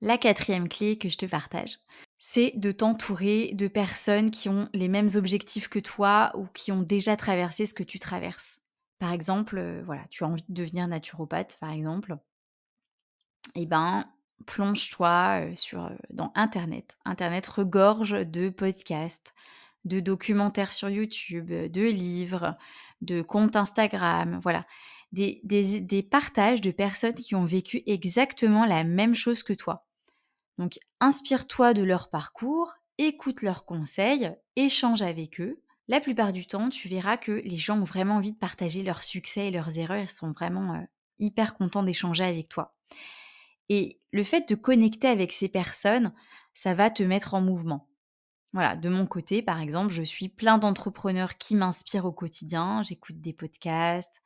La 0.00 0.18
quatrième 0.18 0.68
clé 0.68 0.98
que 0.98 1.08
je 1.08 1.16
te 1.16 1.26
partage, 1.26 1.76
c'est 2.18 2.52
de 2.56 2.72
t'entourer 2.72 3.52
de 3.54 3.68
personnes 3.68 4.30
qui 4.30 4.48
ont 4.48 4.68
les 4.72 4.88
mêmes 4.88 5.10
objectifs 5.14 5.68
que 5.68 5.78
toi 5.78 6.32
ou 6.34 6.46
qui 6.46 6.72
ont 6.72 6.82
déjà 6.82 7.16
traversé 7.16 7.66
ce 7.66 7.74
que 7.74 7.84
tu 7.84 7.98
traverses. 7.98 8.62
Par 8.98 9.12
exemple, 9.12 9.82
voilà, 9.84 10.02
tu 10.10 10.24
as 10.24 10.26
envie 10.26 10.44
de 10.48 10.54
devenir 10.54 10.88
naturopathe, 10.88 11.56
par 11.60 11.70
exemple 11.70 12.16
eh 13.54 13.66
ben, 13.66 14.04
plonge-toi 14.46 15.54
sur, 15.54 15.90
dans 16.10 16.32
Internet. 16.34 16.96
Internet 17.04 17.46
regorge 17.46 18.12
de 18.12 18.48
podcasts, 18.48 19.34
de 19.84 20.00
documentaires 20.00 20.72
sur 20.72 20.88
YouTube, 20.88 21.50
de 21.50 21.82
livres, 21.82 22.56
de 23.00 23.22
comptes 23.22 23.56
Instagram, 23.56 24.40
voilà. 24.42 24.66
Des, 25.12 26.08
partages 26.10 26.62
de 26.62 26.70
personnes 26.70 27.14
qui 27.14 27.34
ont 27.34 27.44
vécu 27.44 27.82
exactement 27.86 28.64
la 28.64 28.82
même 28.82 29.14
chose 29.14 29.42
que 29.42 29.52
toi. 29.52 29.86
Donc, 30.56 30.78
inspire-toi 31.00 31.74
de 31.74 31.82
leur 31.82 32.08
parcours, 32.08 32.72
écoute 32.96 33.42
leurs 33.42 33.66
conseils, 33.66 34.34
échange 34.56 35.02
avec 35.02 35.40
eux. 35.40 35.60
La 35.88 36.00
plupart 36.00 36.32
du 36.32 36.46
temps, 36.46 36.70
tu 36.70 36.88
verras 36.88 37.18
que 37.18 37.32
les 37.32 37.56
gens 37.56 37.78
ont 37.78 37.84
vraiment 37.84 38.16
envie 38.16 38.32
de 38.32 38.38
partager 38.38 38.82
leurs 38.82 39.02
succès 39.02 39.48
et 39.48 39.50
leurs 39.50 39.78
erreurs. 39.78 40.00
Ils 40.00 40.08
sont 40.08 40.32
vraiment 40.32 40.86
hyper 41.18 41.54
contents 41.54 41.82
d'échanger 41.82 42.24
avec 42.24 42.48
toi. 42.48 42.74
Et 43.68 44.00
le 44.12 44.24
fait 44.24 44.48
de 44.48 44.54
connecter 44.54 45.08
avec 45.08 45.32
ces 45.32 45.48
personnes, 45.48 46.12
ça 46.54 46.74
va 46.74 46.90
te 46.90 47.02
mettre 47.02 47.34
en 47.34 47.40
mouvement. 47.40 47.88
Voilà, 48.52 48.76
de 48.76 48.88
mon 48.90 49.06
côté, 49.06 49.40
par 49.40 49.60
exemple, 49.60 49.92
je 49.92 50.02
suis 50.02 50.28
plein 50.28 50.58
d'entrepreneurs 50.58 51.38
qui 51.38 51.56
m'inspirent 51.56 52.04
au 52.04 52.12
quotidien. 52.12 52.82
J'écoute 52.82 53.18
des 53.20 53.32
podcasts, 53.32 54.22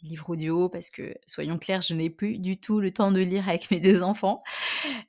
des 0.00 0.10
livres 0.10 0.30
audio, 0.30 0.68
parce 0.68 0.90
que, 0.90 1.16
soyons 1.26 1.58
clairs, 1.58 1.82
je 1.82 1.94
n'ai 1.94 2.08
plus 2.08 2.38
du 2.38 2.56
tout 2.56 2.78
le 2.78 2.92
temps 2.92 3.10
de 3.10 3.20
lire 3.20 3.48
avec 3.48 3.72
mes 3.72 3.80
deux 3.80 4.04
enfants. 4.04 4.42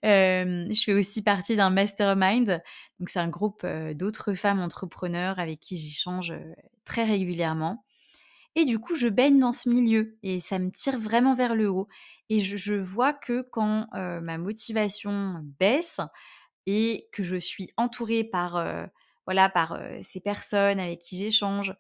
Je 0.04 0.82
fais 0.84 0.94
aussi 0.94 1.22
partie 1.22 1.56
d'un 1.56 1.70
mastermind. 1.70 2.64
Donc, 3.00 3.10
c'est 3.10 3.20
un 3.20 3.28
groupe 3.28 3.66
d'autres 3.94 4.34
femmes 4.34 4.60
entrepreneurs 4.60 5.38
avec 5.38 5.60
qui 5.60 5.78
j'échange 5.78 6.34
très 6.86 7.04
régulièrement. 7.04 7.86
Et 8.56 8.66
du 8.66 8.80
coup, 8.80 8.96
je 8.96 9.08
baigne 9.08 9.38
dans 9.38 9.54
ce 9.54 9.70
milieu 9.70 10.18
et 10.24 10.40
ça 10.40 10.60
me 10.60 10.72
tire 10.72 10.98
vraiment 10.98 11.34
vers 11.34 11.56
le 11.56 11.70
haut. 11.70 11.88
Et 12.30 12.40
je, 12.40 12.74
vois 12.74 13.14
que 13.14 13.42
quand 13.42 13.88
ma 13.94 14.38
motivation 14.40 15.36
baisse 15.60 16.00
et 16.66 17.08
que 17.12 17.24
je 17.24 17.36
suis 17.36 17.72
entourée 17.78 18.24
par, 18.24 18.64
voilà, 19.26 19.50
par 19.50 19.80
ces 20.02 20.22
personnes 20.22 20.80
avec 20.80 21.00
qui 21.00 21.18
j'échange, 21.18 21.76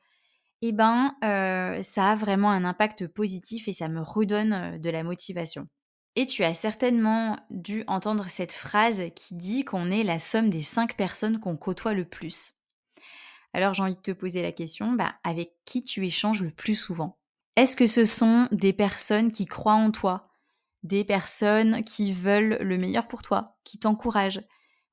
eh 0.61 0.71
ben, 0.71 1.15
ça 1.81 2.11
a 2.11 2.15
vraiment 2.15 2.51
un 2.51 2.65
impact 2.65 3.07
positif 3.07 3.67
et 3.67 3.73
ça 3.73 3.87
me 3.87 4.01
redonne 4.01 4.79
de 4.79 4.89
la 4.89 5.03
motivation. 5.03 5.67
Et 6.15 6.25
tu 6.25 6.43
as 6.43 6.53
certainement 6.53 7.37
dû 7.49 7.83
entendre 7.87 8.29
cette 8.29 8.53
phrase 8.53 9.03
qui 9.15 9.35
dit 9.35 9.65
qu'on 9.65 9.91
est 9.91 10.03
la 10.03 10.19
somme 10.19 10.49
des 10.49 10.61
cinq 10.61 10.95
personnes 10.95 11.39
qu'on 11.39 11.57
côtoie 11.57 11.93
le 11.93 12.05
plus. 12.05 12.53
Alors 13.53 13.73
j'ai 13.73 13.83
envie 13.83 13.95
de 13.95 14.01
te 14.01 14.11
poser 14.11 14.41
la 14.41 14.51
question, 14.51 14.93
bah, 14.93 15.15
avec 15.23 15.51
qui 15.65 15.83
tu 15.83 16.05
échanges 16.05 16.41
le 16.41 16.51
plus 16.51 16.75
souvent? 16.75 17.17
Est-ce 17.55 17.75
que 17.77 17.85
ce 17.85 18.05
sont 18.05 18.47
des 18.51 18.73
personnes 18.73 19.31
qui 19.31 19.45
croient 19.45 19.73
en 19.73 19.91
toi 19.91 20.29
Des 20.83 21.03
personnes 21.03 21.83
qui 21.83 22.11
veulent 22.11 22.57
le 22.61 22.77
meilleur 22.77 23.07
pour 23.07 23.21
toi, 23.21 23.57
qui 23.63 23.79
t'encouragent? 23.79 24.41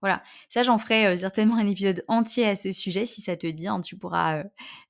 Voilà, 0.03 0.21
ça 0.49 0.65
j'en 0.65 0.79
ferai 0.79 1.07
euh, 1.07 1.17
certainement 1.17 1.57
un 1.57 1.67
épisode 1.67 2.05
entier 2.09 2.49
à 2.49 2.57
ce 2.57 2.73
sujet 2.73 3.07
si 3.07 3.23
ça 3.23 3.37
te 3.37 3.47
dit. 3.47 3.69
Hein. 3.69 3.81
tu 3.81 3.97
pourras 3.97 4.39
euh, 4.39 4.45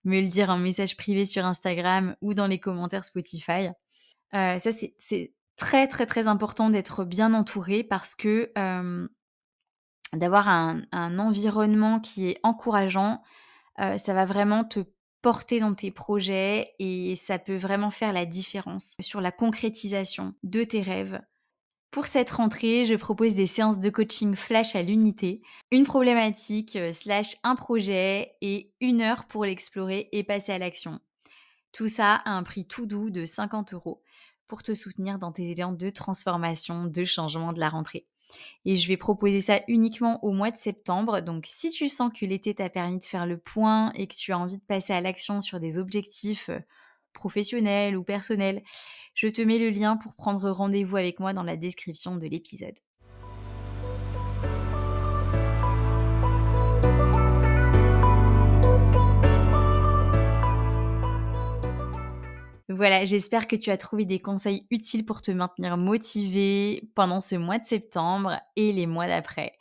me 0.05 0.23
le 0.23 0.29
dire 0.29 0.49
en 0.49 0.57
message 0.57 0.97
privé 0.97 1.27
sur 1.27 1.45
Instagram 1.45 2.17
ou 2.23 2.33
dans 2.33 2.47
les 2.47 2.59
commentaires 2.59 3.05
Spotify. 3.05 3.69
Euh, 4.33 4.59
ça 4.59 4.71
c'est 4.73 5.35
très 5.57 5.87
très 5.87 6.07
très 6.07 6.29
important 6.29 6.71
d'être 6.71 7.05
bien 7.05 7.35
entouré 7.35 7.85
parce 7.85 8.15
que 8.15 8.51
d'avoir 10.15 10.49
un, 10.49 11.19
environnement 11.19 12.01
qui 12.01 12.29
est 12.29 12.41
encourageant, 12.43 13.23
ça 13.77 14.15
va 14.15 14.25
vraiment 14.25 14.65
te 14.65 14.81
porter 15.21 15.61
dans 15.61 15.75
tes 15.75 15.91
projets 15.91 16.73
et 16.79 17.17
ça 17.17 17.39
peut 17.39 17.57
vraiment 17.57 17.91
faire 17.91 18.13
la 18.13 18.25
différence 18.25 18.97
sur 19.01 19.21
la 19.21 19.31
concrétisation 19.31 20.35
de 20.43 20.65
tes 20.65 20.81
rêves. 20.81 21.21
Pour 21.93 22.07
cette 22.07 22.31
rentrée, 22.31 22.87
je 22.87 22.95
propose 22.95 23.35
des 23.35 23.47
séances 23.47 23.79
de 23.79 23.91
coaching 23.91 24.35
flash 24.35 24.75
à 24.75 24.83
l'unité, 24.83 25.43
une 25.71 25.85
problématique 25.85 26.79
slash 26.95 27.37
un 27.43 27.55
projet 27.55 28.33
et 28.41 28.73
une 28.81 29.03
heure 29.03 29.27
pour 29.27 29.45
l'explorer 29.45 30.09
et 30.11 30.25
passer 30.25 30.53
à 30.53 30.59
l'action. 30.59 31.01
Tout 31.71 31.89
ça 31.89 32.15
à 32.15 32.31
un 32.31 32.43
prix 32.45 32.65
tout 32.65 32.87
doux 32.87 33.11
de 33.11 33.27
50 33.27 33.75
euros 33.75 34.03
pour 34.49 34.63
te 34.63 34.73
soutenir 34.73 35.19
dans 35.19 35.33
tes 35.33 35.51
élans 35.51 35.73
de 35.73 35.91
transformation, 35.91 36.87
de 36.87 37.05
changement 37.05 37.53
de 37.53 37.61
la 37.61 37.69
rentrée. 37.69 38.07
Et 38.65 38.77
je 38.77 38.89
vais 38.89 38.97
proposer 38.97 39.43
ça 39.43 39.61
uniquement 39.69 40.25
au 40.25 40.33
mois 40.33 40.51
de 40.51 40.57
septembre. 40.57 41.21
Donc 41.21 41.45
si 41.47 41.69
tu 41.69 41.91
sens 41.91 42.11
que 42.19 42.25
l'été 42.25 42.55
t'a 42.55 42.71
permis 42.71 43.01
de 43.01 43.05
faire 43.05 43.27
le 43.27 43.37
point 43.37 43.93
et 43.97 44.07
que 44.07 44.15
tu 44.15 44.33
as 44.33 44.39
envie 44.39 44.57
de 44.57 44.65
passer 44.65 44.95
à 44.95 45.03
l'action 45.03 45.43
sur 45.43 45.61
des 45.61 45.77
objectifs 45.79 46.49
professionnels 47.13 47.97
ou 47.97 48.05
personnels, 48.05 48.63
je 49.15 49.29
te 49.29 49.43
mets 49.43 49.59
le 49.59 49.71
lien 49.71 49.97
pour 49.97 50.15
prendre 50.15 50.51
rendez-vous 50.51 50.97
avec 50.97 51.21
moi 51.21 51.33
dans 51.33 51.43
la 51.43 51.57
description 51.57 52.17
de 52.17 52.27
l'épisode. 52.27 52.79
Voilà, 62.83 63.05
j'espère 63.05 63.47
que 63.47 63.55
tu 63.55 63.71
as 63.71 63.77
trouvé 63.77 64.05
des 64.07 64.19
conseils 64.19 64.67
utiles 64.73 65.05
pour 65.05 65.23
te 65.23 65.31
maintenir 65.31 65.77
motivé 65.77 66.91
pendant 66.97 67.21
ce 67.21 67.37
mois 67.37 67.61
de 67.61 67.65
septembre 67.65 68.41
et 68.57 68.73
les 68.73 68.89
mois 68.89 69.07
d'après. 69.07 69.53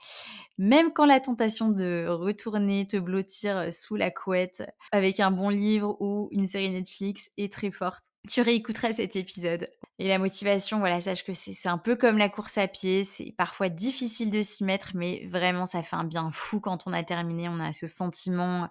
Même 0.57 0.91
quand 0.91 1.05
la 1.05 1.19
tentation 1.19 1.69
de 1.69 2.07
retourner 2.07 2.87
te 2.87 2.97
blottir 2.97 3.71
sous 3.71 3.95
la 3.95 4.09
couette 4.09 4.63
avec 4.91 5.19
un 5.19 5.29
bon 5.29 5.49
livre 5.49 5.97
ou 5.99 6.29
une 6.31 6.47
série 6.47 6.71
Netflix 6.71 7.29
est 7.37 7.53
très 7.53 7.69
forte, 7.69 8.05
tu 8.27 8.41
réécouteras 8.41 8.93
cet 8.93 9.15
épisode. 9.15 9.69
Et 9.99 10.07
la 10.07 10.17
motivation, 10.17 10.79
voilà, 10.79 10.99
sache 10.99 11.23
que 11.23 11.33
c'est 11.33 11.69
un 11.69 11.77
peu 11.77 11.95
comme 11.95 12.17
la 12.17 12.27
course 12.27 12.57
à 12.57 12.67
pied, 12.67 13.03
c'est 13.03 13.35
parfois 13.37 13.69
difficile 13.69 14.31
de 14.31 14.41
s'y 14.41 14.63
mettre, 14.63 14.93
mais 14.95 15.27
vraiment 15.27 15.65
ça 15.65 15.83
fait 15.83 15.95
un 15.95 16.05
bien 16.05 16.31
fou 16.31 16.59
quand 16.59 16.87
on 16.87 16.93
a 16.93 17.03
terminé, 17.03 17.49
on 17.49 17.59
a 17.59 17.71
ce 17.71 17.85
sentiment 17.85 18.67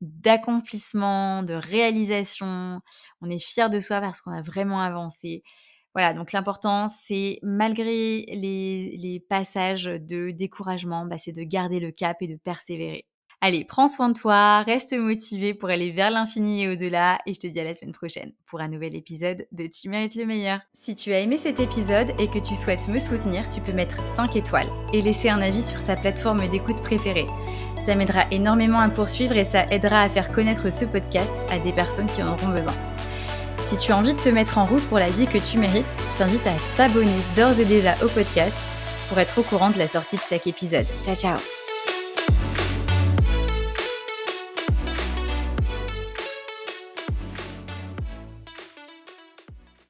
d'accomplissement, 0.00 1.42
de 1.42 1.54
réalisation. 1.54 2.80
On 3.20 3.30
est 3.30 3.38
fier 3.38 3.70
de 3.70 3.80
soi 3.80 4.00
parce 4.00 4.20
qu'on 4.20 4.32
a 4.32 4.42
vraiment 4.42 4.80
avancé. 4.80 5.42
Voilà, 5.94 6.14
donc 6.14 6.32
l'important, 6.32 6.86
c'est 6.86 7.40
malgré 7.42 8.24
les, 8.28 9.24
passages 9.28 9.84
de 9.84 10.30
découragement, 10.30 11.04
bah, 11.04 11.18
c'est 11.18 11.32
de 11.32 11.42
garder 11.42 11.80
le 11.80 11.90
cap 11.90 12.18
et 12.20 12.28
de 12.28 12.36
persévérer. 12.36 13.06
Allez, 13.42 13.64
prends 13.64 13.86
soin 13.86 14.10
de 14.10 14.18
toi, 14.18 14.62
reste 14.62 14.92
motivé 14.92 15.54
pour 15.54 15.70
aller 15.70 15.90
vers 15.90 16.10
l'infini 16.10 16.62
et 16.62 16.68
au-delà, 16.68 17.18
et 17.24 17.32
je 17.32 17.40
te 17.40 17.46
dis 17.46 17.58
à 17.58 17.64
la 17.64 17.72
semaine 17.72 17.94
prochaine 17.94 18.32
pour 18.44 18.60
un 18.60 18.68
nouvel 18.68 18.94
épisode 18.94 19.46
de 19.50 19.66
Tu 19.66 19.88
mérites 19.88 20.14
le 20.14 20.26
meilleur. 20.26 20.60
Si 20.74 20.94
tu 20.94 21.12
as 21.14 21.20
aimé 21.20 21.38
cet 21.38 21.58
épisode 21.58 22.10
et 22.20 22.28
que 22.28 22.38
tu 22.38 22.54
souhaites 22.54 22.86
me 22.88 22.98
soutenir, 22.98 23.48
tu 23.48 23.62
peux 23.62 23.72
mettre 23.72 24.06
5 24.06 24.36
étoiles 24.36 24.68
et 24.92 25.00
laisser 25.00 25.30
un 25.30 25.40
avis 25.40 25.62
sur 25.62 25.82
ta 25.84 25.96
plateforme 25.96 26.46
d'écoute 26.48 26.82
préférée. 26.82 27.26
Ça 27.84 27.94
m'aidera 27.94 28.24
énormément 28.30 28.78
à 28.78 28.88
poursuivre 28.88 29.36
et 29.36 29.44
ça 29.44 29.64
aidera 29.70 30.02
à 30.02 30.08
faire 30.08 30.32
connaître 30.32 30.70
ce 30.70 30.84
podcast 30.84 31.34
à 31.50 31.58
des 31.58 31.72
personnes 31.72 32.06
qui 32.06 32.22
en 32.22 32.32
auront 32.32 32.48
besoin. 32.48 32.74
Si 33.64 33.76
tu 33.76 33.92
as 33.92 33.96
envie 33.96 34.14
de 34.14 34.20
te 34.20 34.28
mettre 34.28 34.58
en 34.58 34.64
route 34.64 34.86
pour 34.88 34.98
la 34.98 35.10
vie 35.10 35.26
que 35.26 35.38
tu 35.38 35.58
mérites, 35.58 35.96
je 36.08 36.18
t'invite 36.18 36.46
à 36.46 36.54
t'abonner 36.76 37.10
d'ores 37.36 37.58
et 37.58 37.64
déjà 37.64 37.94
au 38.02 38.08
podcast 38.08 38.56
pour 39.08 39.18
être 39.18 39.38
au 39.38 39.42
courant 39.42 39.70
de 39.70 39.78
la 39.78 39.88
sortie 39.88 40.16
de 40.16 40.22
chaque 40.22 40.46
épisode. 40.46 40.86
Ciao 41.04 41.14
ciao 41.14 41.59